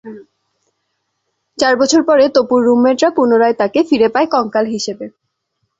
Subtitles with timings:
[1.57, 5.05] চার বছর পরে তপুর রুমমেটরা পুনরায় তাকে ফিরে পায় কঙ্কাল হিসেবে।